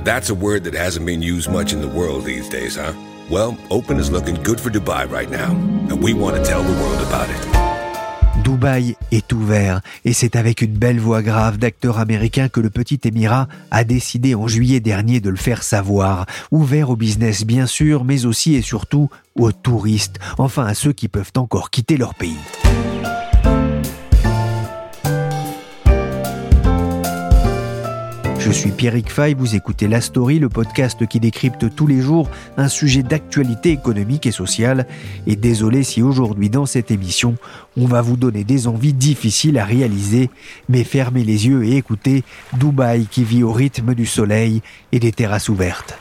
[0.00, 2.92] That's a word that hasn't been used much in the world these days, huh?
[3.30, 5.52] Well, open is looking good for Dubai right now,
[5.90, 7.62] and we want to tell the world about it.
[8.42, 13.00] Dubaï est ouvert et c'est avec une belle voix grave d'acteur américain que le petit
[13.04, 16.26] émirat a décidé en juillet dernier de le faire savoir.
[16.50, 21.08] Ouvert au business bien sûr, mais aussi et surtout aux touristes, enfin à ceux qui
[21.08, 22.36] peuvent encore quitter leur pays.
[28.44, 32.28] Je suis Pierrick Fay, vous écoutez La Story, le podcast qui décrypte tous les jours
[32.56, 34.88] un sujet d'actualité économique et sociale.
[35.28, 37.36] Et désolé si aujourd'hui dans cette émission,
[37.76, 40.28] on va vous donner des envies difficiles à réaliser,
[40.68, 45.12] mais fermez les yeux et écoutez Dubaï qui vit au rythme du soleil et des
[45.12, 45.96] terrasses ouvertes.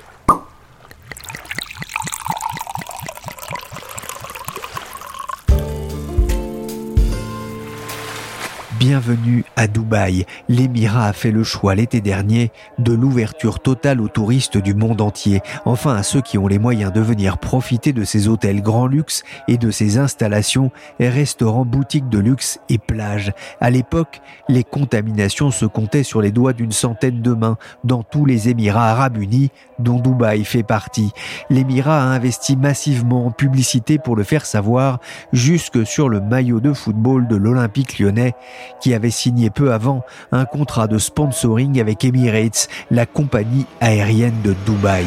[8.82, 10.26] Bienvenue à Dubaï.
[10.50, 15.42] L'émirat a fait le choix l'été dernier de l'ouverture totale aux touristes du monde entier,
[15.66, 19.22] enfin à ceux qui ont les moyens de venir profiter de ses hôtels grand luxe
[19.48, 23.34] et de ses installations restaurants, boutiques de luxe et plages.
[23.60, 28.26] À l'époque, les contaminations se comptaient sur les doigts d'une centaine de mains dans tous
[28.26, 31.12] les Émirats arabes unis, dont Dubaï fait partie.
[31.52, 35.00] L'émirat a investi massivement en publicité pour le faire savoir,
[35.34, 38.34] jusque sur le maillot de football de l'Olympique lyonnais
[38.80, 44.56] qui avait signé peu avant un contrat de sponsoring avec Emirates, la compagnie aérienne de
[44.66, 45.06] Dubaï.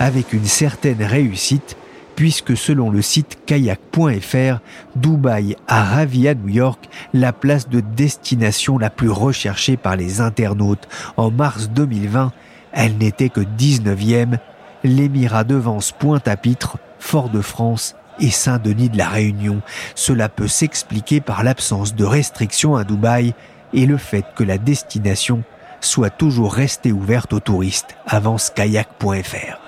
[0.00, 1.76] Avec une certaine réussite,
[2.18, 4.58] puisque selon le site kayak.fr,
[4.96, 10.20] Dubaï a ravi à New York la place de destination la plus recherchée par les
[10.20, 10.88] internautes.
[11.16, 12.32] En mars 2020,
[12.72, 14.38] elle n'était que 19e.
[14.84, 19.60] L'émirat devance Pointe-à-Pitre, Fort-de-France et Saint-Denis de la Réunion.
[19.94, 23.34] Cela peut s'expliquer par l'absence de restrictions à Dubaï
[23.72, 25.42] et le fait que la destination
[25.80, 29.67] soit toujours restée ouverte aux touristes, avance kayak.fr.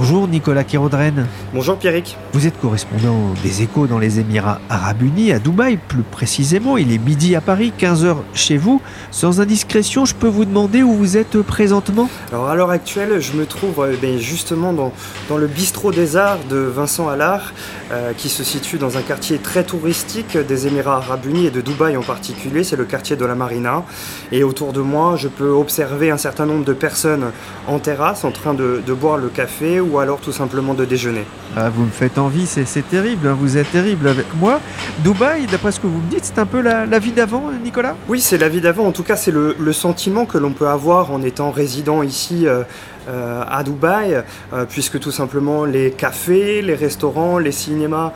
[0.00, 1.26] Bonjour Nicolas Kirodren.
[1.52, 2.16] Bonjour Pierrick.
[2.32, 6.76] Vous êtes correspondant des échos dans les Émirats arabes unis, à Dubaï plus précisément.
[6.76, 8.80] Il est midi à Paris, 15h chez vous.
[9.10, 12.08] Sans indiscrétion, je peux vous demander où vous êtes présentement?
[12.30, 14.92] Alors à l'heure actuelle, je me trouve euh, ben, justement dans,
[15.28, 17.52] dans, le bistrot des arts de Vincent Allard,
[17.90, 21.60] euh, qui se situe dans un quartier très touristique des Émirats arabes unis et de
[21.60, 22.62] Dubaï en particulier.
[22.62, 23.82] C'est le quartier de la Marina.
[24.30, 27.32] Et autour de moi, je peux observer un certain nombre de personnes
[27.66, 31.24] en terrasse en train de, de boire le café ou alors tout simplement de déjeuner.
[31.56, 34.60] Ah, vous me faites envie, c'est terrible, hein, vous êtes terrible avec moi.
[34.98, 37.96] Dubaï, d'après ce que vous me dites, c'est un peu la, vie d'avant, Nicolas?
[38.08, 41.12] Oui, c'est la vie d'avant, en tout cas c'est le, sentiment que l'on peut avoir
[41.12, 42.46] en étant résident ici.
[42.46, 42.64] Euh,
[43.08, 48.12] euh, à Dubaï, euh, puisque tout simplement les cafés, les restaurants, les cinémas,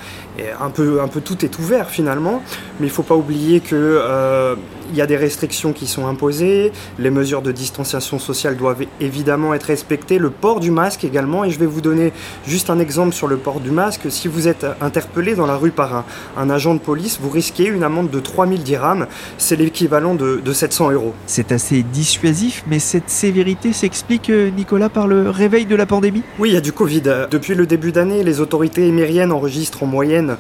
[0.60, 2.42] un peu, un peu tout est ouvert finalement.
[2.80, 4.56] Mais il ne faut pas oublier que
[4.92, 9.54] il y a des restrictions qui sont imposées, les mesures de distanciation sociale doivent évidemment
[9.54, 12.12] être respectées, le port du masque également, et je vais vous donner
[12.47, 14.10] juste un exemple sur le port du masque.
[14.10, 16.04] Si vous êtes interpellé dans la rue par
[16.36, 19.06] un, agent de police, vous risquez une amende de 3000 dirhams,
[19.38, 21.14] c'est l'équivalent de, de 700 euros.
[21.26, 24.50] C'est assez dissuasif, mais cette sévérité s'explique, euh,
[24.88, 26.22] Par le réveil de la pandémie?
[26.41, 27.03] Oui, il y a du Covid.
[27.31, 30.37] Depuis le début d'année, les autorités émiriennes enregistrent en moyenne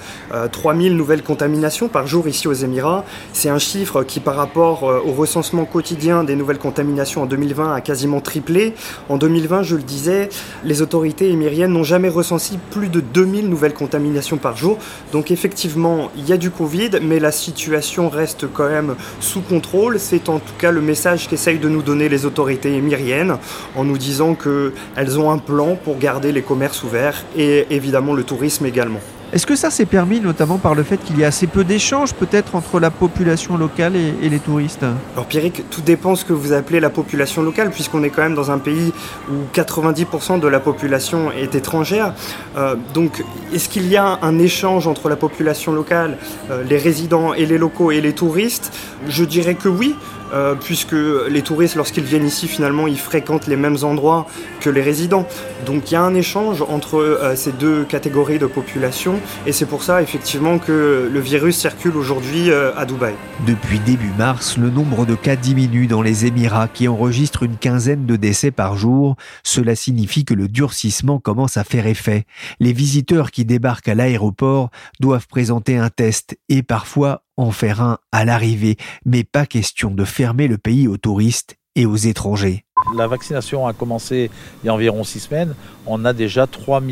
[0.50, 3.04] 3000 euh, nouvelles contaminations par jour ici aux Émirats.
[3.32, 7.72] C'est un chiffre qui par rapport euh, au recensement quotidien des nouvelles contaminations en 2020
[7.72, 8.74] a quasiment triplé.
[9.08, 10.28] En 2020, je le disais,
[10.64, 14.78] les autorités émiriennes n'ont jamais recensé plus de 2000 nouvelles contaminations par jour.
[15.12, 20.00] Donc effectivement, il y a du Covid, mais la situation reste quand même sous contrôle.
[20.00, 23.36] C'est en tout cas le message qu'essayent de nous donner les autorités émiriennes
[23.76, 28.24] en nous disant qu'elles ont un plan pour garder les commerces ouverts et évidemment le
[28.24, 29.00] tourisme également.
[29.32, 32.12] Est-ce que ça s'est permis notamment par le fait qu'il y a assez peu d'échanges
[32.12, 34.84] peut-être entre la population locale et, les touristes?
[35.14, 38.34] Alors Pierrick, tout dépend ce que vous appelez la population locale, puisqu'on est quand même
[38.34, 38.92] dans un pays
[39.30, 42.12] où 90% de la population est étrangère.
[42.58, 43.24] Euh, donc
[43.54, 46.18] est-ce qu'il y a un échange entre la population locale,
[46.50, 48.70] euh, les résidents et les locaux et les touristes?
[49.08, 49.96] Je dirais que oui.
[50.32, 50.96] Euh, puisque
[51.28, 54.26] les touristes, lorsqu'ils viennent ici, finalement, ils fréquentent les mêmes endroits
[54.60, 55.26] que les résidents.
[55.66, 59.66] Donc il y a un échange entre euh, ces deux catégories de population, et c'est
[59.66, 63.14] pour ça, effectivement, que le virus circule aujourd'hui euh, à Dubaï.
[63.46, 68.06] Depuis début mars, le nombre de cas diminue dans les Émirats, qui enregistrent une quinzaine
[68.06, 69.16] de décès par jour.
[69.42, 72.24] Cela signifie que le durcissement commence à faire effet.
[72.60, 74.70] Les visiteurs qui débarquent à l'aéroport
[75.00, 80.04] doivent présenter un test et parfois en faire un à l'arrivée, mais pas question de
[80.04, 82.64] fermer le pays aux touristes et aux étrangers.
[82.96, 84.30] La vaccination a commencé
[84.62, 85.54] il y a environ six semaines.
[85.86, 86.82] On a déjà 3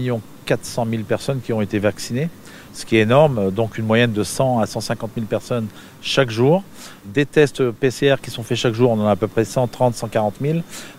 [0.46, 2.28] 400 000 personnes qui ont été vaccinées
[2.72, 5.66] ce qui est énorme, donc une moyenne de 100 à 150 000 personnes
[6.02, 6.62] chaque jour.
[7.04, 9.94] Des tests PCR qui sont faits chaque jour, on en a à peu près 130,
[9.94, 10.58] 140 000.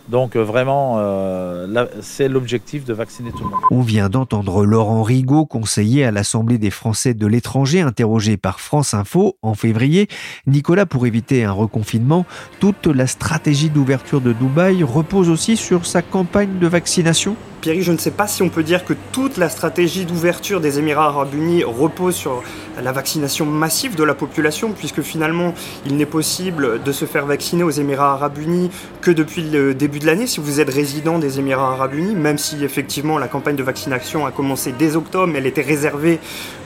[0.09, 3.59] Donc euh, vraiment, euh, c'est l'objectif de vacciner tout le monde.
[3.71, 8.93] On vient d'entendre Laurent Rigaud, conseiller à l'Assemblée des Français de l'étranger, interrogé par France
[8.93, 10.07] Info en février.
[10.47, 12.25] Nicolas, pour éviter un reconfinement,
[12.59, 17.91] toute la stratégie d'ouverture de Dubaï repose aussi sur sa campagne de vaccination Pierre, je
[17.91, 21.35] ne sais pas si on peut dire que toute la stratégie d'ouverture des Émirats arabes
[21.35, 22.41] unis repose sur
[22.81, 25.53] la vaccination massive de la population, puisque finalement,
[25.85, 28.69] il n'est possible de se faire vacciner aux Émirats arabes unis
[29.01, 32.37] que depuis le début de l'année, si vous êtes résident des Émirats arabes unis, même
[32.37, 36.19] si effectivement la campagne de vaccination a commencé dès octobre, elle était réservée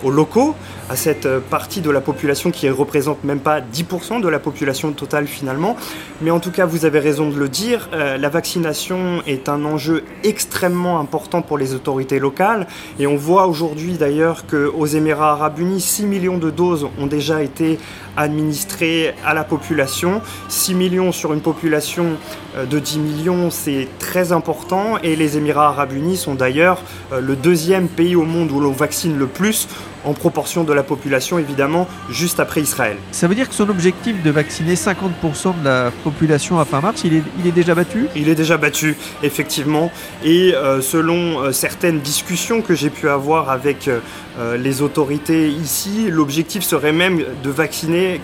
[0.04, 0.56] aux locaux,
[0.90, 5.28] à cette partie de la population qui représente même pas 10% de la population totale
[5.28, 5.76] finalement.
[6.22, 9.66] Mais en tout cas, vous avez raison de le dire, euh, la vaccination est un
[9.66, 12.68] enjeu extrêmement important pour les autorités locales.
[13.00, 17.42] Et on voit aujourd'hui d'ailleurs qu'aux Émirats arabes unis, 6 millions de doses ont déjà
[17.42, 17.80] été
[18.16, 20.22] administrées à la population.
[20.50, 22.18] 6 millions sur une population
[22.56, 24.98] euh, de 10 millions, c'est très important.
[25.04, 28.72] Et les Émirats arabes unis sont d'ailleurs euh, le deuxième pays au monde où l'on
[28.72, 29.68] vaccine le plus
[30.06, 32.98] en proportion de la population, évidemment, juste après Israël.
[33.12, 37.02] Ça veut dire que son objectif de vacciner 50% de la population à fin mars,
[37.04, 38.07] il est, il est déjà battu?
[38.16, 39.92] Il est déjà battu, effectivement.
[40.24, 46.08] Et euh, selon euh, certaines discussions que j'ai pu avoir avec euh, les autorités ici,
[46.10, 48.22] l'objectif serait même de vacciner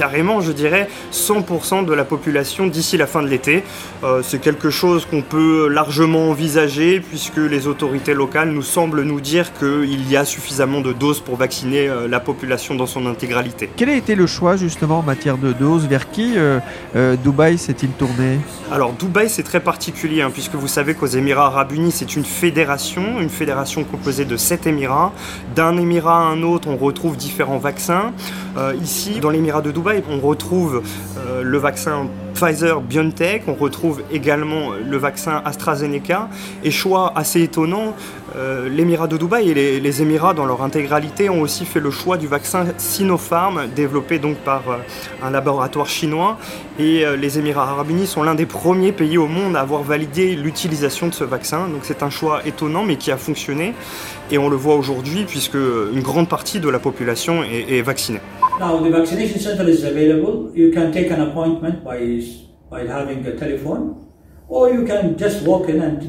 [0.00, 3.62] carrément, je dirais, 100% de la population d'ici la fin de l'été.
[4.02, 9.20] Euh, c'est quelque chose qu'on peut largement envisager puisque les autorités locales nous semblent nous
[9.20, 13.68] dire qu'il y a suffisamment de doses pour vacciner euh, la population dans son intégralité.
[13.76, 15.86] Quel a été le choix justement en matière de doses?
[15.86, 16.60] Vers qui euh,
[17.22, 18.38] Dubaï s'est-il tourné?
[18.72, 22.24] Alors Dubaï c'est très particulier hein, puisque vous savez qu'aux Émirats arabes unis c'est une
[22.24, 25.12] fédération, une fédération composée de sept Émirats.
[25.54, 28.14] D'un Émirat à un autre on retrouve différents vaccins.
[28.82, 30.82] ici dans l'Émirat de Dubaï on retrouve
[31.18, 36.28] euh, le vaccin Pfizer BioNTech, on retrouve également le vaccin AstraZeneca.
[36.64, 37.94] Et choix assez étonnant,
[38.36, 42.16] euh, l'Émirat de Dubaï et les, Émirats dans leur intégralité ont aussi fait le choix
[42.16, 44.76] du vaccin Sinopharm, développé donc par euh,
[45.22, 46.38] un laboratoire chinois.
[46.78, 50.34] Et les Émirats arabes unis sont l'un des premiers pays au monde à avoir validé
[50.34, 51.68] l'utilisation de ce vaccin.
[51.68, 53.74] Donc c'est un choix étonnant mais qui a fonctionné.
[54.30, 58.20] Et on le voit aujourd'hui puisque une grande partie de la population est vaccinée.
[58.58, 60.52] Now the vaccination center is available.
[60.54, 62.22] You can take an appointment by,
[62.70, 63.96] by having a telephone
[64.48, 66.00] or you can just walk in and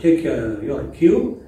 [0.00, 1.38] take your queue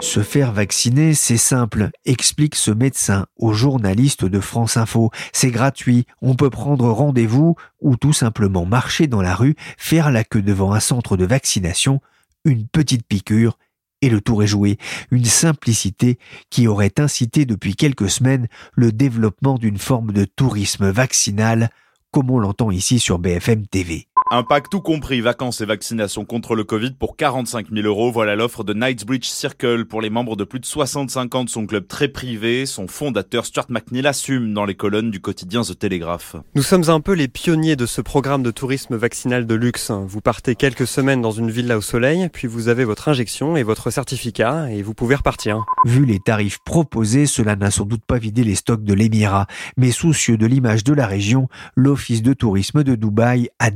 [0.00, 5.10] Se faire vacciner, c'est simple, explique ce médecin au journaliste de France Info.
[5.32, 10.24] C'est gratuit, on peut prendre rendez-vous ou tout simplement marcher dans la rue, faire la
[10.24, 12.00] queue devant un centre de vaccination,
[12.44, 13.58] une petite piqûre
[14.00, 14.78] et le tour est joué.
[15.10, 21.70] Une simplicité qui aurait incité depuis quelques semaines le développement d'une forme de tourisme vaccinal,
[22.10, 24.07] comme on l'entend ici sur BFM TV.
[24.30, 28.12] Un pack tout compris, vacances et vaccinations contre le Covid pour 45 000 euros.
[28.12, 31.64] Voilà l'offre de Knightsbridge Circle pour les membres de plus de 65 ans de son
[31.64, 32.66] club très privé.
[32.66, 36.36] Son fondateur Stuart McNeil assume dans les colonnes du quotidien The Telegraph.
[36.54, 39.90] Nous sommes un peu les pionniers de ce programme de tourisme vaccinal de luxe.
[39.90, 43.62] Vous partez quelques semaines dans une villa au soleil, puis vous avez votre injection et
[43.62, 45.64] votre certificat et vous pouvez repartir.
[45.86, 49.46] Vu les tarifs proposés, cela n'a sans doute pas vidé les stocks de l'Émirat.
[49.78, 53.70] Mais soucieux de l'image de la région, l'Office de tourisme de Dubaï a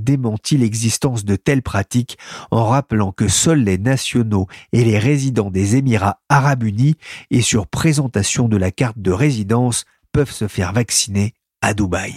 [0.53, 2.19] l'existence de telles pratiques
[2.51, 6.97] en rappelant que seuls les nationaux et les résidents des Émirats arabes unis
[7.31, 12.15] et sur présentation de la carte de résidence peuvent se faire vacciner à Dubaï.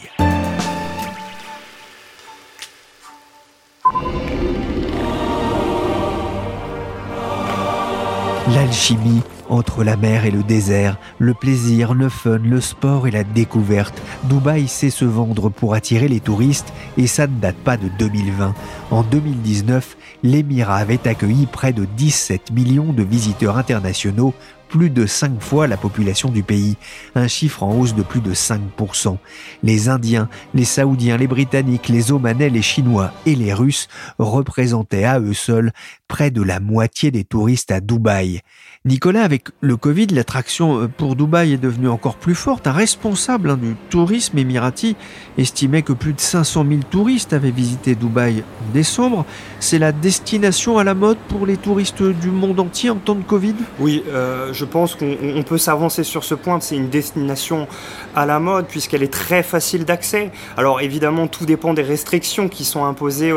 [8.54, 13.24] L'alchimie entre la mer et le désert, le plaisir, le fun, le sport et la
[13.24, 17.90] découverte, Dubaï sait se vendre pour attirer les touristes et ça ne date pas de
[17.98, 18.54] 2020.
[18.92, 24.34] En 2019, l'Émirat avait accueilli près de 17 millions de visiteurs internationaux
[24.68, 26.78] plus de 5 fois la population du pays,
[27.16, 29.18] un chiffre en hausse de plus de 5%.
[29.64, 33.88] Les Indiens, les Saoudiens, les Britanniques, les Omanais, les Chinois et les Russes
[34.20, 35.72] représentaient à eux seuls
[36.08, 38.42] près de la moitié des touristes à Dubaï.
[38.88, 42.68] Nicolas, avec le Covid, l'attraction euh, pour Dubaï est devenue encore plus forte.
[42.68, 44.96] Un responsable hein, du tourisme émirati
[45.40, 49.26] estimait que plus de 500 000 touristes avaient visité Dubaï en décembre.
[49.60, 53.24] C'est la destination à la mode pour les touristes du monde entier en temps de
[53.24, 53.56] Covid?
[53.80, 56.60] Oui, euh, je pense qu'on peut s'avancer sur ce point.
[56.60, 57.68] C'est une destination
[58.16, 60.32] à la mode puisqu'elle est très facile d'accès.
[60.58, 63.34] Alors évidemment, tout dépend des restrictions qui sont imposées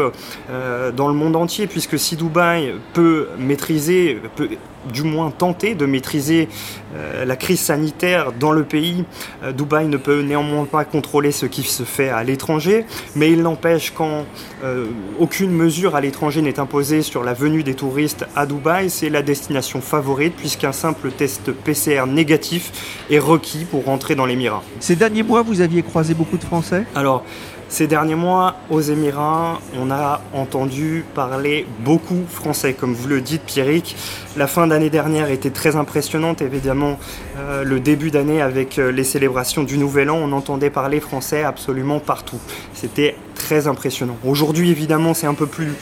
[0.51, 4.51] euh, dans le monde entier puisque si Dubaï peut maîtriser, peut
[4.93, 6.49] du moins tenter de maîtriser
[6.95, 9.05] euh, la crise sanitaire dans le pays.
[9.43, 12.85] Euh, Dubaï ne peut néanmoins pas contrôler ce qui se fait à l'étranger,
[13.17, 14.25] mais il n'empêche quand
[14.65, 14.87] euh,
[15.19, 19.23] aucune mesure à l'étranger n'est imposée sur la venue des touristes à Dubaï, c'est la
[19.23, 24.63] destination favorite puisqu'un simple test PCR négatif est requis pour rentrer dans l'Émirat.
[24.81, 26.85] Ces derniers mois, vous aviez croisé beaucoup de Français?
[26.95, 27.25] Alors,
[27.69, 33.43] ces derniers mois, aux Émirats, on a entendu parler beaucoup français, comme vous le dites,
[33.43, 33.95] Pierrick.
[34.39, 36.99] La fin d'année dernière était très impressionnante, évidemment.
[37.37, 41.43] Euh, le début d'année, avec euh, les célébrations du Nouvel An, on entendait parler français
[41.43, 42.39] absolument partout.
[42.73, 44.17] C'était très impressionnant.
[44.25, 45.75] Aujourd'hui, évidemment, c'est un peu plus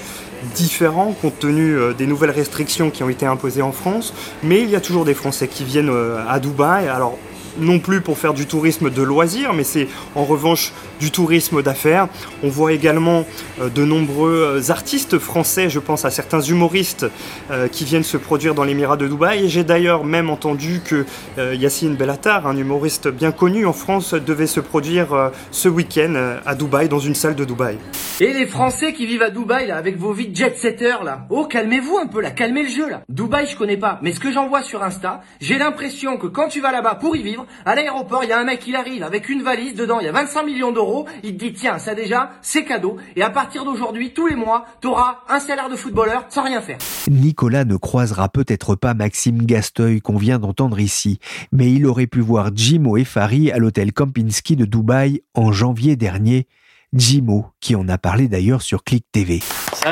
[0.57, 4.12] différent compte tenu euh, des nouvelles restrictions qui ont été imposées en France,
[4.43, 5.93] mais il y a toujours des Français qui viennent
[6.28, 6.88] à Dubaï.
[6.88, 7.16] Alors,
[7.59, 12.09] non plus pour faire du tourisme de loisirs, mais c'est en revanche du tourisme d'affaires.
[12.43, 13.25] On voit également
[13.61, 17.07] euh, de nombreux euh, artistes français, je pense à certains humoristes
[17.50, 19.49] euh, qui viennent se produire dans l'Émirat de Dubaï.
[19.49, 21.05] J'ai d'ailleurs même entendu que
[21.38, 26.88] Yassine Bellatar, un humoriste bien connu en France, devait se produire ce week-end à Dubaï,
[26.88, 27.79] dans une salle de Dubaï.
[28.21, 31.26] Et les Français qui vivent à Dubaï, là, avec vos vies jet-setters, là.
[31.29, 33.03] Oh, calmez-vous un peu, là, calmez le jeu, là.
[33.09, 36.49] Dubaï, je connais pas, mais ce que j'en vois sur Insta, j'ai l'impression que quand
[36.49, 39.03] tu vas là-bas pour y vivre, à l'aéroport, il y a un mec qui arrive
[39.03, 40.86] avec une valise, dedans il y a 25 millions d'euros,
[41.23, 44.66] il te dit tiens, ça déjà, c'est cadeau, et à partir d'aujourd'hui, tous les mois,
[44.81, 46.78] t'auras un salaire de footballeur sans rien faire.
[47.09, 51.19] Nicolas ne croisera peut-être pas Maxime Gasteuil qu'on vient d'entendre ici,
[51.52, 55.97] mais il aurait pu voir Jimo et Fari à l'hôtel Kempinski de Dubaï en janvier
[55.97, 56.47] dernier.
[56.93, 59.40] Jimo, qui en a parlé d'ailleurs sur Click TV.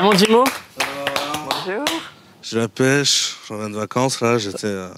[0.01, 0.43] Mon Jimo?
[1.49, 1.85] Bonjour.
[2.41, 4.89] Je la pêche, j'en viens de vacances là, j'étais euh,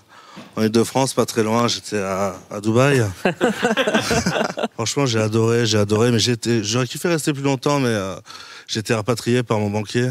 [0.56, 3.04] en Ile-de-France, pas très loin, j'étais à, Dubaï.
[4.74, 8.16] Franchement, j'ai adoré, j'ai adoré, mais j'étais, j'aurais kiffé rester plus longtemps, mais euh,
[8.68, 10.10] j'étais rapatrié par mon banquier.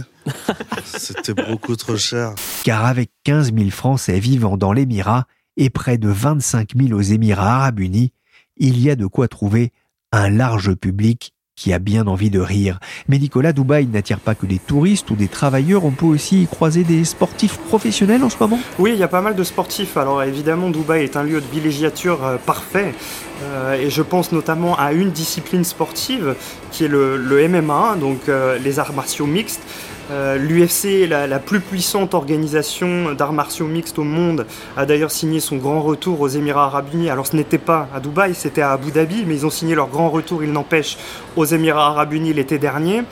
[0.85, 2.35] C'était beaucoup trop cher.
[2.65, 7.57] Car avec 15 000 Français vivant dans l'Émirat et près de 25 000 aux Émirats
[7.57, 8.13] arabes unis,
[8.57, 9.73] il y a de quoi trouver
[10.13, 12.79] un large public qui a bien envie de rire.
[13.09, 16.47] Mais Nicolas, Dubaï n'attire pas que des touristes ou des travailleurs, on peut aussi y
[16.47, 19.97] croiser des sportifs professionnels en ce moment Oui, il y a pas mal de sportifs.
[19.97, 22.95] Alors évidemment, Dubaï est un lieu de villégiature euh, parfait.
[23.43, 26.37] Euh, et je pense notamment à une discipline sportive
[26.71, 29.63] qui est le, MMA, donc euh, les arts martiaux mixtes.
[30.11, 34.47] Euh, L'UFC, la, plus puissante organisation d'arts martiaux mixtes au monde,
[34.77, 37.11] a d'ailleurs signé son grand retour aux Émirats arabes unis.
[37.11, 39.89] Alors ce n'était pas à Dubaï, c'était à Abu Dhabi, mais ils ont signé leur
[39.89, 40.97] grand retour, il n'empêche,
[41.37, 43.03] aux Émirats arabes unis l'été dernier.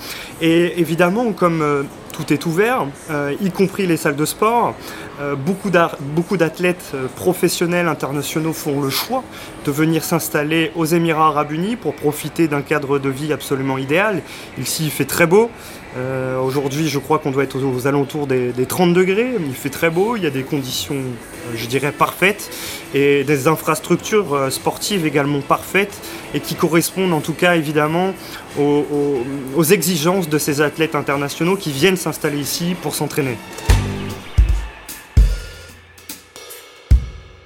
[0.41, 1.83] Et évidemment, comme euh,
[2.15, 4.75] tout est ouvert, euh, y compris les salles de sport.
[5.21, 5.71] Euh, beaucoup
[6.37, 9.25] d'athlètes euh, professionnels internationaux font le choix
[9.65, 14.23] de venir s'installer aux Émirats arabes unis pour profiter d'un cadre de vie absolument idéal.
[14.59, 15.51] Ici, il fait très beau.
[16.45, 19.37] Aujourd'hui, je crois qu'on doit être aux, alentours des, 30 degrés.
[19.39, 20.97] Il fait très beau, il y a des conditions,
[21.55, 22.51] je dirais, parfaites
[22.95, 26.01] et des infrastructures sportives également parfaites
[26.35, 28.13] et qui correspondent en tout cas évidemment
[28.59, 33.39] aux, exigences de ces athlètes internationaux qui viennent s'installer ici pour s'entraîner.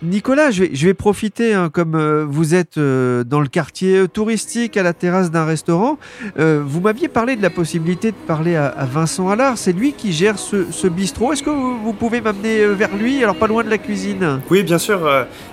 [0.03, 4.85] Nicolas, je vais, profiter, hein, comme euh, vous êtes euh, dans le quartier touristique, à
[4.85, 5.99] la terrasse d'un restaurant.
[6.39, 9.59] Euh, vous m'aviez parlé de la possibilité de parler à, Vincent Allard.
[9.59, 11.33] C'est lui qui gère ce, bistrot.
[11.33, 14.41] Est-ce que vous, pouvez m'amener vers lui, alors pas loin de la cuisine?
[14.51, 15.01] Oui, bien sûr,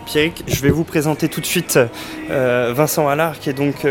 [0.05, 0.43] Pierrick.
[0.47, 1.79] Je vais vous présenter tout de suite
[2.29, 3.87] Vincent Allard, qui est donc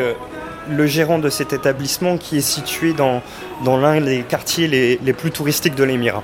[0.71, 3.23] le gérant de cet établissement qui est situé dans,
[3.65, 6.23] l'un des quartiers les plus touristiques de l'Émirat.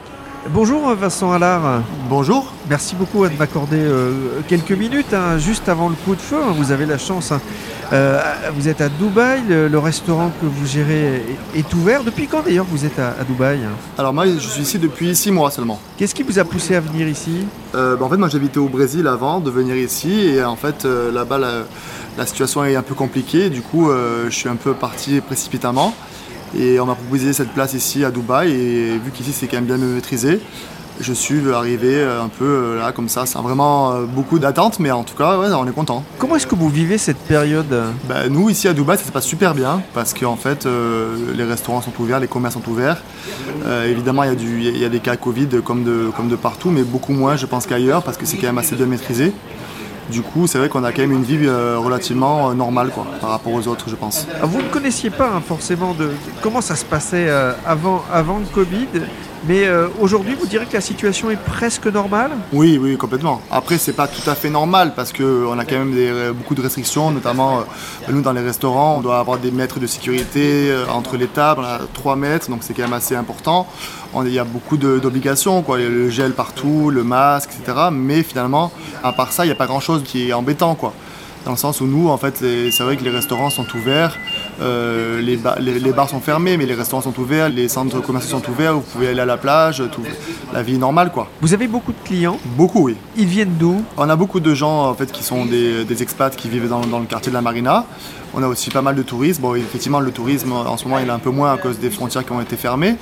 [0.49, 1.83] Bonjour Vincent Allard.
[2.09, 2.51] Bonjour.
[2.71, 6.39] Merci beaucoup de m'accorder euh, quelques minutes, hein, juste avant le coup de feu.
[6.43, 6.55] Hein.
[6.57, 7.31] vous avez la chance.
[7.31, 7.43] Hein.
[7.93, 8.23] Euh,
[8.55, 11.23] vous êtes à Dubaï, le, restaurant que vous gérez
[11.55, 12.05] est, ouvert.
[12.05, 13.61] Depuis quand d'ailleurs vous êtes à, Dubaï
[13.99, 15.79] Alors moi je suis ici depuis six mois seulement.
[15.99, 17.45] Qu'est-ce qui vous a poussé à venir ici?
[17.75, 20.87] Euh, bah, En fait moi j'habitais au Brésil avant de venir ici et en fait
[20.87, 21.39] là-bas
[22.17, 23.51] la, situation est un peu compliquée.
[23.51, 23.91] Du coup
[24.25, 25.95] je suis un peu parti précipitamment.
[26.59, 28.51] Et on m'a proposé cette place ici à Dubaï.
[28.53, 30.41] Et vu qu'ici c'est quand même bien maîtrisé,
[31.01, 35.15] je suis arrivé un peu là comme ça, c'est vraiment beaucoup d'attentes, mais en tout
[35.17, 36.05] cas, on est content.
[36.19, 37.75] Comment est-ce que vous vivez cette période?
[38.07, 40.69] Bah, Nous, ici à Dubaï, ça se passe super bien parce qu'en fait,
[41.35, 43.03] les restaurants sont ouverts, les commerces sont ouverts.
[43.87, 47.15] évidemment, il y, y, a des cas Covid comme de, comme de partout, mais beaucoup
[47.15, 49.33] moins, je pense, qu'ailleurs parce que c'est quand même assez bien maîtrisé.
[50.11, 53.07] Du coup, c'est vrai qu'on a quand même une vie euh, relativement euh, normale quoi,
[53.21, 54.27] par rapport aux autres, je pense.
[54.43, 56.11] Ah, vous ne connaissiez pas hein, forcément de
[56.43, 58.89] comment ça se passait euh, avant, avant le Covid?
[59.47, 62.33] Mais euh, aujourd'hui, vous direz que la situation est presque normale?
[62.53, 63.41] Oui, oui, complètement.
[63.51, 66.61] Après, c'est pas tout à fait normal parce qu'on a quand même des, beaucoup de
[66.61, 67.63] restrictions, notamment euh,
[68.11, 71.63] nous dans les restaurants, on doit avoir des mètres de sécurité euh, entre les tables,
[71.63, 73.67] on a 3 mètres, donc c'est quand même assez important.
[74.25, 75.79] il y a beaucoup d'obligations, quoi.
[75.79, 77.89] Le gel partout, le masque, etc.
[77.91, 78.71] Mais finalement,
[79.03, 80.93] à part ça, il n'y a pas grand-chose qui est embêtant, quoi
[81.45, 84.19] dans le sens où nous, en fait, c'est vrai que les restaurants sont ouverts,
[84.61, 88.51] euh, les, les, bars sont fermés, mais les restaurants sont ouverts, les centres commerciaux sont
[88.51, 90.03] ouverts, vous pouvez aller à la plage, tout,
[90.53, 91.29] la vie est normale, quoi.
[91.41, 92.97] Vous avez beaucoup de clients Beaucoup, oui.
[93.17, 96.35] Ils viennent d'où On a beaucoup de gens, en fait, qui sont des, des expats
[96.35, 97.87] qui vivent dans, dans, le quartier de la Marina.
[98.35, 99.43] On a aussi pas mal de tourisme.
[99.43, 101.91] Bon, effectivement, le tourisme, en ce moment, il est un peu moins à cause des
[101.91, 102.97] frontières qui ont été fermées.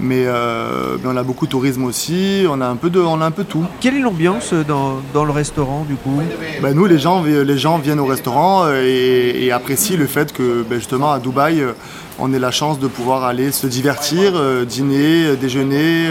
[0.00, 2.44] Mais, euh, on a beaucoup de tourisme aussi.
[2.48, 3.64] On a un peu de, on a un peu tout.
[3.80, 6.20] Quelle est l'ambiance dans, dans, le restaurant, du coup
[6.62, 10.64] ben, Nous, les gens, les gens viennent au restaurant euh, et, apprécient le fait que,
[10.68, 11.72] ben, justement, à Dubaï, euh,
[12.18, 14.34] on ait la chance de pouvoir aller se divertir,
[14.66, 16.06] dîner, déjeuner,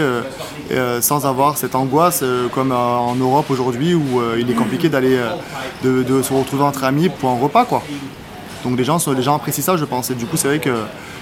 [1.00, 2.22] sans avoir cette angoisse
[2.52, 5.18] comme en Europe aujourd'hui où il est compliqué d'aller
[5.82, 7.82] de, de, se retrouver entre amis pour un repas, quoi.
[8.64, 10.10] Donc les gens, les gens apprécient ça, je pense.
[10.10, 10.74] Et du coup, c'est vrai que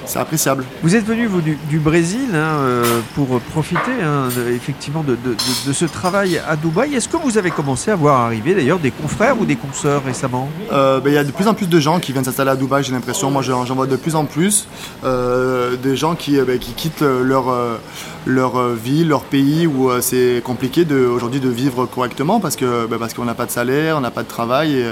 [0.06, 0.64] c'est appréciable.
[0.82, 5.16] Vous êtes venu vous, du, Brésil hein, euh, pour profiter hein, effectivement de,
[5.72, 6.94] ce travail à Dubaï.
[6.94, 10.48] Est-ce que vous avez commencé à voir arriver d'ailleurs des confrères ou des consoeurs récemment?
[10.72, 12.56] Euh, ben, Il y a de plus en plus de gens qui viennent s'installer à
[12.56, 13.30] Dubaï, j'ai l'impression.
[13.30, 14.66] Moi, j'en vois de plus en plus.
[15.04, 17.54] Euh, des gens qui, ben, qui quittent leur,
[18.26, 23.14] leur vie, leur pays où c'est compliqué aujourd'hui de vivre correctement parce qu'on ben, parce
[23.14, 24.76] qu'on n'a pas de salaire, on n'a pas de travail.
[24.76, 24.84] Et,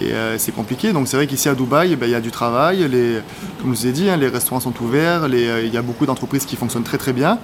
[0.00, 0.92] et c'est compliqué.
[0.92, 2.86] Donc c'est vrai qu'ici à Dubaï, il y a du travail.
[2.88, 3.20] Les,
[3.60, 6.06] comme je vous ai dit, hein, les restaurants sont ouverts, euh, il y a beaucoup
[6.06, 7.38] d'entreprises qui fonctionnent très très bien.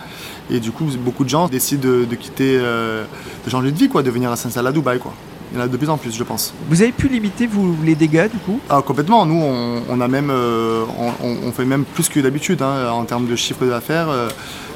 [0.50, 3.04] Et du coup, beaucoup de gens décident de, quitter, euh,
[3.44, 4.99] de changer de vie, quoi, de venir s'installer à Dubaï.
[4.99, 5.14] Quoi.
[5.52, 6.54] Il y en a de plus en plus, je pense.
[6.68, 8.60] Vous avez pu limiter vous, les dégâts du coup?
[8.71, 9.26] Ah, Complètement.
[9.26, 9.43] Nous,
[9.88, 10.84] on, a même, euh,
[11.23, 14.08] on, fait même plus que d'habitude hein, en termes de chiffre d'affaires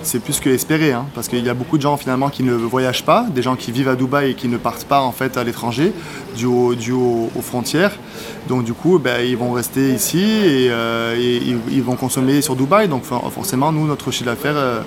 [0.06, 2.52] c'est plus que espéré, hein, parce qu'il y a beaucoup de gens finalement qui ne
[2.52, 5.36] voyagent pas, des gens qui vivent à Dubaï et qui ne partent pas en fait
[5.36, 5.92] à l'étranger,
[6.36, 7.92] dû, aux frontières.
[8.48, 11.16] Donc du coup, ben, ils vont rester ici et, euh,
[11.70, 12.88] ils, vont consommer sur Dubaï.
[12.88, 14.80] Donc forcément, nous, notre chiffre d'affaires euh,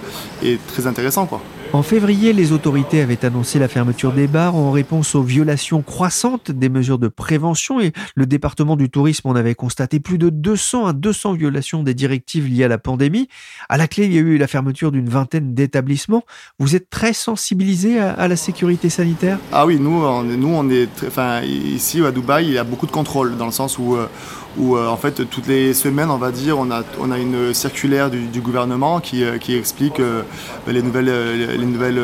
[0.43, 1.27] est très intéressant.
[1.71, 6.49] En février, les autorités avaient annoncé la fermeture des bars en réponse aux violations croissantes
[6.49, 10.88] des mesures de prévention et le département du tourisme en avait constaté plus de 200
[10.88, 13.29] à 200 violations des directives liées à la pandémie.
[13.69, 16.23] À la clé, il y a eu la fermeture d'une vingtaine d'établissements.
[16.58, 19.38] Vous êtes très sensibilisé à, la sécurité sanitaire?
[19.51, 22.88] Ah oui, nous, on, nous, on est, enfin, ici à Dubaï, il y a beaucoup
[22.88, 24.08] de contrôle dans le sens où euh,
[24.57, 27.53] où euh, en fait toutes les semaines, on va dire, on a, on a une
[27.53, 30.23] circulaire du, gouvernement qui, euh, qui explique euh,
[30.67, 32.01] les nouvelles, les nouvelles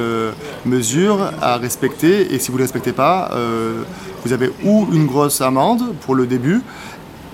[0.66, 2.34] mesures à respecter.
[2.34, 3.32] Et si vous ne les respectez pas,
[4.24, 6.62] vous avez ou une grosse amende pour le début,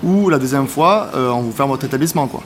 [0.02, 2.26] ou la deuxième fois, on vous ferme votre établissement.
[2.26, 2.42] Quoi.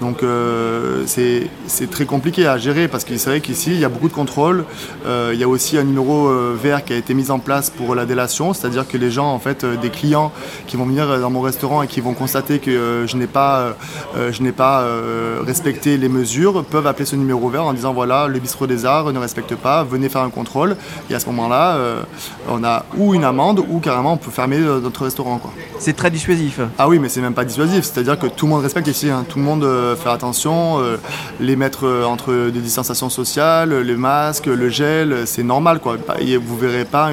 [0.00, 3.88] Donc euh, c'est très compliqué à gérer parce que c'est vrai qu'ici il y a
[3.88, 4.64] beaucoup de contrôles.
[5.06, 7.70] Euh, il y a aussi un numéro euh, vert qui a été mis en place
[7.70, 10.32] pour la délation, c'est-à-dire que les gens, en fait, des clients
[10.66, 13.74] qui vont venir dans mon restaurant et qui vont constater que je n'ai pas,
[14.16, 14.86] je n'ai pas
[15.46, 19.12] respecté les mesures, peuvent appeler ce numéro vert en disant voilà le bistrot des arts
[19.12, 20.76] ne respecte pas, venez faire un contrôle.
[21.10, 21.78] Et à ce moment-là,
[22.48, 25.40] on a ou une amende ou carrément on peut fermer notre restaurant.
[25.78, 26.60] C'est très dissuasif.
[26.78, 29.24] Ah oui, mais c'est même pas dissuasif, c'est-à-dire que tout le monde respecte ici, hein.
[29.28, 30.96] tout le monde faire attention, euh,
[31.40, 35.96] les mettre euh, entre des distanciations sociales, le masque, le gel, c'est normal quoi.
[35.96, 37.10] Vous verrez pas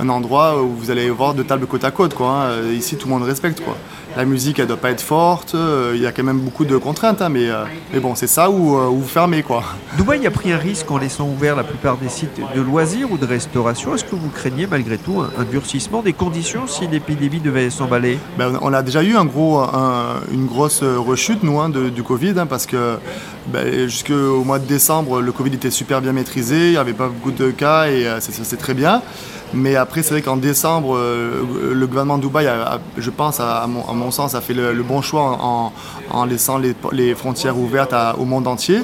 [0.00, 2.28] un endroit où vous allez voir deux tables côte à côte quoi.
[2.28, 2.72] Hein.
[2.72, 3.76] Ici tout le monde respecte quoi
[4.16, 6.76] la musique elle doit pas être forte, euh, il y a quand même beaucoup de
[6.76, 7.48] contraintes, hein, mais,
[7.92, 9.62] mais bon c'est ça ou, vous fermez quoi.
[9.96, 13.18] Dubaï a pris un risque en laissant ouvert la plupart des sites de loisirs ou
[13.18, 13.94] de restauration.
[13.94, 18.18] Est-ce que vous craignez malgré tout un, durcissement des conditions si l'épidémie devait s'emballer?
[18.38, 19.60] Ben, On a déjà eu un gros,
[20.32, 22.98] une grosse rechute nous hein, de, du Covid, hein, parce que
[23.48, 27.08] ben, jusqu'au mois de décembre, le Covid était super bien maîtrisé, il n'y avait pas
[27.08, 29.02] beaucoup de cas et euh, c'est très bien.
[29.54, 32.48] Mais après, c'est vrai qu'en décembre, euh, le gouvernement de Dubaï,
[32.98, 35.38] je pense, à mon, sens, a fait le, bon choix
[36.10, 38.80] en, laissant les, frontières ouvertes au monde entier.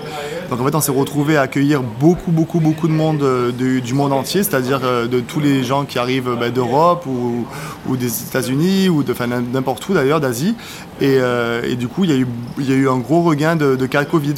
[0.52, 3.24] Donc en fait, on s'est retrouvé à accueillir beaucoup, beaucoup, beaucoup de monde
[3.56, 8.90] du monde entier, c'est-à-dire de tous les gens qui arrivent bah, d'Europe ou, des États-Unis
[8.90, 9.14] ou de
[9.50, 10.54] n'importe où d'ailleurs, d'Asie.
[11.00, 11.18] Et,
[11.64, 14.34] et, du coup, il y, a eu, un gros regain de, de cas Covid.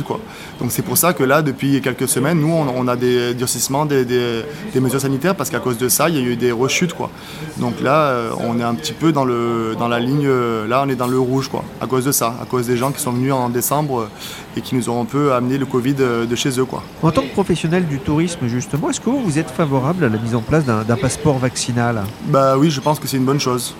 [0.61, 4.45] Donc c'est pour ça que là, depuis quelques semaines, nous, on, a des durcissements des,
[4.77, 6.95] mesures sanitaires parce qu'à cause de ça, il y a eu des rechutes.
[6.95, 7.11] Quoi.
[7.59, 10.29] Donc là, on est un petit peu dans, dans la ligne,
[10.69, 12.93] là, on est dans le rouge, quoi, à cause de ça, à cause des gens
[12.93, 14.09] qui sont venus en décembre
[14.57, 16.65] et qui nous ont un peu amené le Covid de chez eux.
[16.65, 16.83] Quoi.
[17.03, 20.35] En tant que professionnel du tourisme, justement, est-ce que vous êtes favorable à la mise
[20.35, 22.03] en place d'un passeport vaccinal?
[22.27, 23.75] Bah oui, je pense que c'est une bonne chose.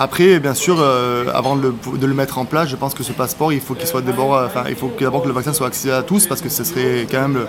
[0.00, 3.52] Après, bien sûr, euh, avant de le, mettre en place, je pense que ce passeport,
[3.52, 5.92] il faut qu'il soit d'abord, euh, enfin, il faut d'abord que le vaccin soit accessible
[5.92, 7.46] à tous, parce que ce serait quand même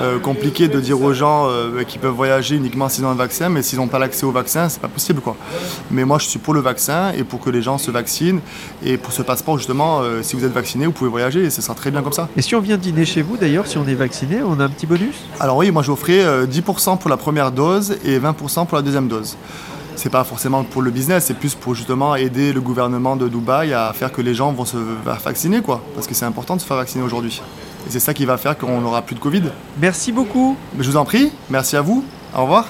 [0.00, 1.48] euh, compliqué de dire aux gens
[1.86, 4.68] qui peuvent voyager uniquement s'ils ont un vaccin, mais s'ils n'ont pas l'accès au vaccin,
[4.68, 5.36] c'est pas possible, quoi.
[5.92, 8.40] Mais moi, je suis pour le vaccin et pour que les gens se vaccinent.
[8.84, 11.74] Et pour ce passeport, justement, si vous êtes vacciné, vous pouvez voyager et ce sera
[11.74, 12.28] très bien comme ça.
[12.36, 14.70] Et si on vient dîner chez vous, d'ailleurs, si on est vacciné, on a un
[14.70, 15.14] petit bonus?
[15.38, 19.36] Alors oui, moi j'offrais 10% pour la première dose et 20% pour la deuxième dose
[19.96, 23.72] c'est pas forcément pour le business, c'est plus pour justement aider le gouvernement de Dubaï
[23.72, 25.82] à faire que les gens vont se vacciner, quoi.
[25.94, 27.42] Parce que c'est important de se faire vacciner aujourd'hui.
[27.86, 29.44] Et c'est ça qui va faire qu'on n'aura plus de Covid.
[29.80, 30.56] Merci beaucoup.
[30.78, 32.04] je vous en prie, merci à vous.
[32.34, 32.66] Au revoir.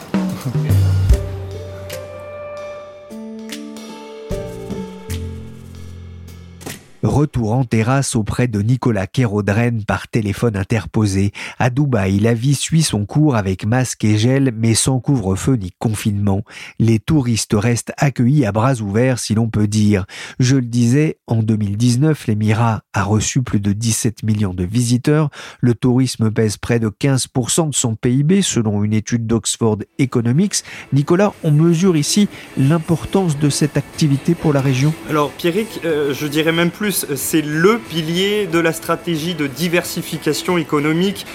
[7.22, 11.30] Retour en terrasse auprès de Nicolas Kérodren par téléphone interposé.
[11.60, 15.70] À Dubaï, la vie suit son cours avec masque et gel, mais sans couvre-feu ni
[15.78, 16.42] confinement.
[16.80, 20.04] Les touristes restent accueillis à bras ouverts, si l'on peut dire.
[20.40, 25.30] Je le disais, en 2019, l'Émirat a reçu plus de 17 millions de visiteurs.
[25.60, 30.64] Le tourisme pèse près de 15% de son PIB, selon une étude d'Oxford Economics.
[30.92, 36.26] Nicolas, on mesure ici l'importance de cette activité pour la région Alors, Pierrick, euh, je
[36.26, 41.26] dirais même plus c'est le pilier de la stratégie de diversification économique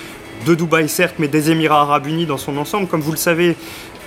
[0.45, 2.87] de Dubaï, certes, mais des Émirats arabes unis dans son ensemble.
[2.87, 3.55] Comme vous le savez,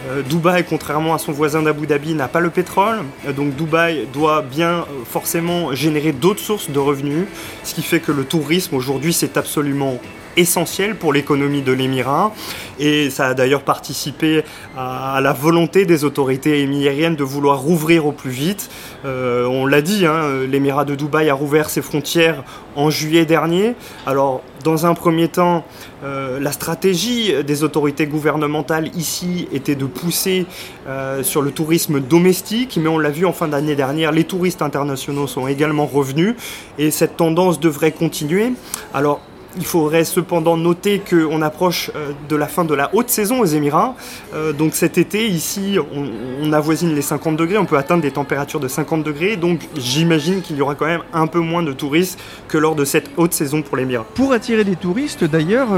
[0.08, 3.00] euh, Dubaï, contrairement à son voisin d'Abu Dhabi, n'a pas le pétrole.
[3.26, 7.26] Euh, donc Dubaï doit bien euh, forcément générer d'autres sources de revenus,
[7.64, 10.00] ce qui fait que le tourisme aujourd'hui, c'est absolument
[10.40, 12.32] essentiel pour l'économie de l'Émirat
[12.78, 14.42] et ça a d'ailleurs participé
[14.76, 18.70] à, la volonté des autorités émiriennes de vouloir rouvrir au plus vite.
[19.04, 22.42] on l'a dit, hein, l'Émirat de Dubaï a rouvert ses frontières
[22.76, 23.74] en juillet dernier.
[24.06, 25.64] Alors dans un premier temps,
[26.02, 30.46] la stratégie des autorités gouvernementales ici était de pousser
[30.88, 34.62] euh, sur le tourisme domestique, mais on l'a vu en fin d'année dernière, les touristes
[34.62, 36.34] internationaux sont également revenus
[36.78, 38.52] et cette tendance devrait continuer.
[38.94, 39.20] Alors
[39.56, 43.46] il faudrait cependant noter qu'on approche euh, de la fin de la haute saison aux
[43.46, 43.94] Émirats.
[44.34, 48.60] Euh, donc cet été, ici, on, avoisine les 50 degrés, on peut atteindre des températures
[48.60, 49.36] de 50 degrés.
[49.36, 52.84] Donc j'imagine qu'il y aura quand même un peu moins de touristes que lors de
[52.84, 54.04] cette haute saison pour l'Émirat.
[54.14, 55.68] Pour attirer des touristes, d'ailleurs,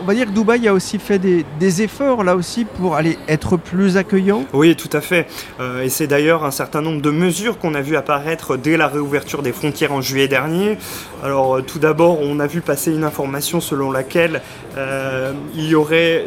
[0.00, 3.56] on va dire que Dubaï a aussi fait des, efforts là aussi pour aller être
[3.56, 4.44] plus accueillant.
[4.52, 5.26] Oui, tout à fait.
[5.60, 8.88] Euh, et c'est d'ailleurs un certain nombre de mesures qu'on a vu apparaître dès la
[8.88, 10.78] réouverture des frontières en juillet dernier.
[11.22, 14.42] Alors euh, tout d'abord, on a vu passer une information selon laquelle
[14.76, 16.24] euh, il y aurait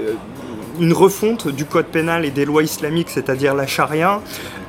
[0.80, 4.22] une refonte du code pénal et des lois islamiques, c'est-à-dire la charia.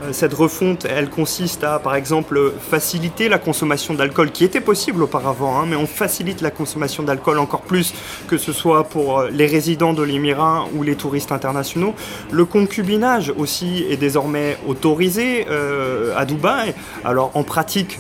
[0.05, 5.03] Euh, cette refonte, elle consiste à, par exemple, faciliter la consommation d'alcool, qui était possible
[5.03, 7.95] auparavant, hein, mais on facilite la consommation d'alcool encore plus,
[8.29, 11.95] que ce soit pour euh, les résidents de l'Émirat ou les touristes internationaux.
[12.31, 16.75] Le concubinage aussi est désormais autorisé euh, à Dubaï.
[17.05, 17.99] Alors en pratique,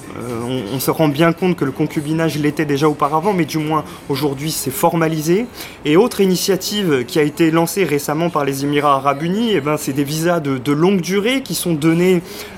[0.72, 4.50] on, se rend bien compte que le concubinage l'était déjà auparavant, mais du moins aujourd'hui
[4.50, 5.46] c'est formalisé.
[5.84, 9.76] Et autre initiative qui a été lancée récemment par les Émirats arabes unis, eh ben,
[9.76, 11.93] c'est des visas de, longue durée qui sont donnés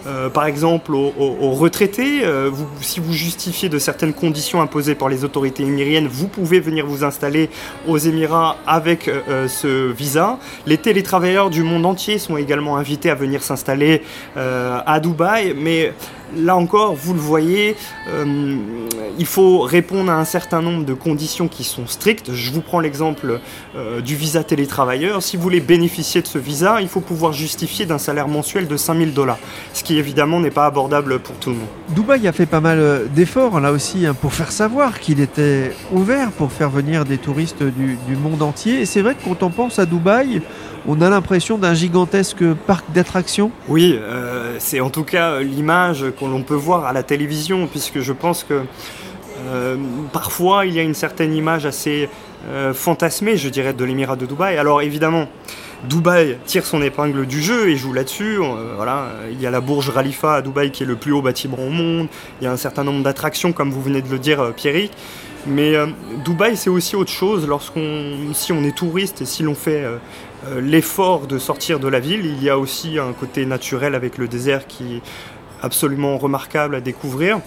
[0.06, 2.24] euh, par exemple aux, retraités.
[2.24, 6.86] Euh, si vous justifiez de certaines conditions imposées par les autorités émiriennes, vous pouvez venir
[6.86, 7.50] vous installer
[7.86, 10.38] aux Émirats avec euh, ce visa.
[10.66, 14.02] Les télétravailleurs du monde entier sont également invités à venir s'installer
[14.36, 15.92] à Dubaï, mais
[16.34, 17.76] là encore, vous le voyez,
[18.08, 18.56] euh,
[19.18, 22.32] il faut répondre à un certain nombre de conditions qui sont strictes.
[22.32, 23.40] Je vous prends l'exemple
[23.76, 25.22] euh, du visa télétravailleur.
[25.22, 28.76] Si vous voulez bénéficier de ce visa, il faut pouvoir justifier d'un salaire mensuel de
[28.76, 29.38] 5000 dollars,
[29.72, 31.68] ce qui évidemment n'est pas abordable pour tout le monde.
[31.90, 35.72] Dubaï a fait pas mal euh, d'efforts là aussi hein, pour faire savoir qu'il était
[35.92, 38.80] ouvert pour faire venir des touristes du, du monde entier.
[38.80, 40.42] Et c'est vrai que quand on pense à Dubaï,
[40.88, 46.24] on a l'impression d'un gigantesque parc d'attractions Oui, euh, c'est en tout cas l'image que
[46.24, 48.62] l'on peut voir à la télévision, puisque je pense que
[49.48, 49.76] euh,
[50.12, 52.08] parfois il y a une certaine image assez
[52.48, 54.56] euh, fantasmée, je dirais, de l'émirat de Dubaï.
[54.58, 55.28] Alors évidemment,
[55.84, 58.38] Dubaï tire son épingle du jeu et joue là-dessus.
[59.30, 61.70] il y a la Bourge Khalifa à Dubaï qui est le plus haut bâtiment au
[61.70, 62.08] monde.
[62.40, 64.92] Il y a un certain nombre d'attractions, comme vous venez de le dire, Pierrick.
[65.48, 65.74] Mais
[66.24, 67.46] Dubaï, c'est aussi autre chose.
[67.46, 69.84] Lorsqu'on, si on est touriste et si l'on fait
[70.58, 74.28] l'effort de sortir de la ville, il y a aussi un côté naturel avec le
[74.28, 75.02] désert qui est
[75.62, 77.40] absolument remarquable à découvrir.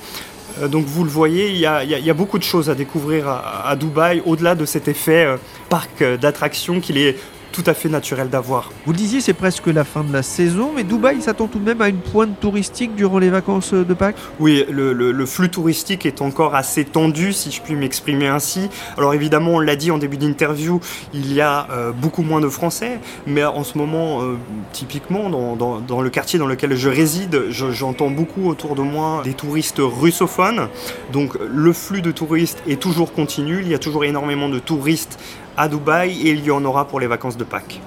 [0.68, 4.22] Donc vous le voyez, il y, a, beaucoup de choses à découvrir à, à Dubaï,
[4.26, 5.28] au-delà de cet effet
[5.70, 7.18] parc d'attractions qu'il est
[7.52, 8.72] tout à fait naturel d'avoir.
[8.86, 11.66] Vous le disiez, c'est presque la fin de la saison, mais Dubaï s'attend tout de
[11.66, 14.18] même à une pointe touristique durant les vacances de Pâques?
[14.40, 18.70] Oui, le, flux touristique est encore assez tendu, si je puis m'exprimer ainsi.
[18.98, 20.80] Alors évidemment, on l'a dit en début d'interview,
[21.14, 24.38] il y a euh, beaucoup moins de Français, mais en ce moment, euh,
[24.72, 29.80] typiquement, dans, le quartier dans lequel je réside, j'entends beaucoup autour de moi des touristes
[29.80, 30.68] russophones.
[31.12, 35.20] Donc le flux de touristes est toujours continu, il y a toujours énormément de touristes
[35.60, 37.82] à Dubaï et il y en aura pour les vacances de Pâques.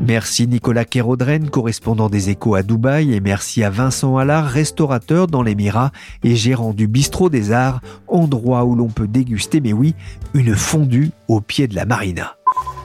[0.00, 5.42] Merci Nicolas Kérodren, correspondant des Échos à Dubaï, et merci à Vincent Allard, restaurateur dans
[5.42, 5.90] l'Émirat
[6.24, 9.94] et gérant du Bistrot des Arts, endroit où l'on peut déguster, mais oui,
[10.32, 12.36] une fondue au pied de la marina.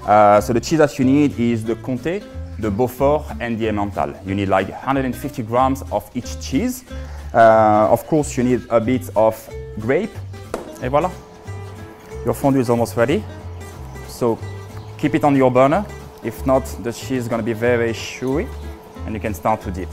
[0.05, 2.21] Uh, so the cheese that you need is the Comté,
[2.59, 4.13] the Beaufort and the Emmental.
[4.27, 6.83] You need like 150 grams of each cheese.
[7.33, 10.11] Uh, of course, you need a bit of grape.
[10.83, 11.09] Et voilà,
[12.25, 13.23] your fondue is almost ready.
[14.07, 14.37] So
[14.97, 15.85] keep it on your burner.
[16.23, 18.47] If not, the cheese is going to be very, very chewy
[19.05, 19.89] and you can start to dip.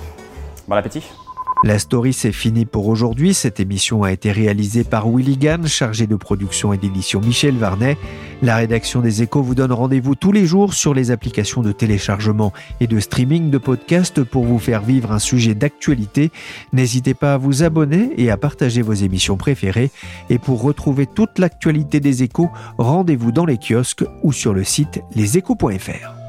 [0.69, 1.30] Bon appétit!
[1.63, 3.35] La story, c'est fini pour aujourd'hui.
[3.35, 7.99] Cette émission a été réalisée par Willy Gann, chargé de production et d'édition Michel Varnet.
[8.41, 12.55] La rédaction des échos vous donne rendez-vous tous les jours sur les applications de téléchargement
[12.81, 16.31] et de streaming de podcasts pour vous faire vivre un sujet d'actualité.
[16.73, 19.91] N'hésitez pas à vous abonner et à partager vos émissions préférées.
[20.31, 25.03] Et pour retrouver toute l'actualité des échos, rendez-vous dans les kiosques ou sur le site
[25.15, 26.20] leséchos.fr.